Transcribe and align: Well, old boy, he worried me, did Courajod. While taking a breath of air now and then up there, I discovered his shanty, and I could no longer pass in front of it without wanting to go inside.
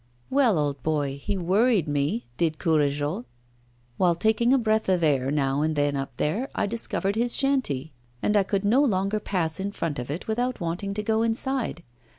Well, 0.31 0.57
old 0.57 0.81
boy, 0.81 1.19
he 1.21 1.37
worried 1.37 1.87
me, 1.87 2.25
did 2.35 2.57
Courajod. 2.57 3.23
While 3.97 4.15
taking 4.15 4.51
a 4.51 4.57
breath 4.57 4.89
of 4.89 5.03
air 5.03 5.29
now 5.29 5.61
and 5.61 5.75
then 5.75 5.95
up 5.95 6.17
there, 6.17 6.49
I 6.55 6.65
discovered 6.65 7.15
his 7.15 7.35
shanty, 7.35 7.93
and 8.19 8.35
I 8.35 8.41
could 8.41 8.65
no 8.65 8.81
longer 8.81 9.19
pass 9.19 9.59
in 9.59 9.71
front 9.71 9.99
of 9.99 10.09
it 10.09 10.27
without 10.27 10.59
wanting 10.59 10.95
to 10.95 11.03
go 11.03 11.21
inside. 11.21 11.83